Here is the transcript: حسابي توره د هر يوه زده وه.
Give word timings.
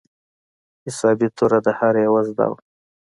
حسابي 0.85 1.27
توره 1.37 1.59
د 1.65 1.67
هر 1.79 1.93
يوه 2.05 2.21
زده 2.29 2.45
وه. 2.51 2.59